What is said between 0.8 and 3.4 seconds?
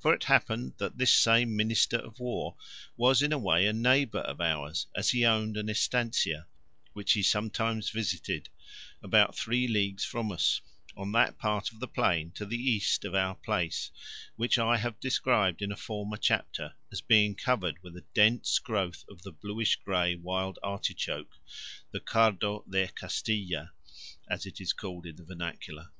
this same Minister of War was in a